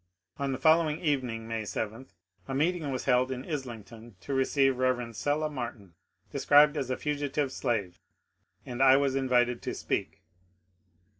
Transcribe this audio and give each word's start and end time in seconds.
On 0.39 0.51
the 0.51 0.57
following 0.57 0.99
evening, 0.99 1.47
May 1.47 1.63
7, 1.63 2.07
a 2.47 2.55
meeting 2.55 2.91
was 2.91 3.05
held 3.05 3.31
in 3.31 3.45
Islington 3.47 4.15
to 4.21 4.33
receive 4.33 4.79
Bev. 4.79 5.15
Sella 5.15 5.47
Martin, 5.47 5.93
described 6.31 6.75
as 6.75 6.89
a 6.89 6.97
fugitive 6.97 7.51
slave, 7.51 7.99
and 8.65 8.81
I 8.81 8.97
was 8.97 9.13
invited 9.13 9.61
to 9.61 9.75
speak. 9.75 10.23